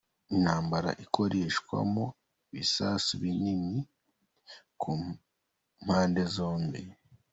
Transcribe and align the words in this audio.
Intambara 0.35 0.89
irakoreshwamo 1.01 2.05
ibisasu 2.49 3.11
binini 3.23 3.77
ku 4.81 4.91
mpande 5.83 6.21
zombi. 6.35 6.81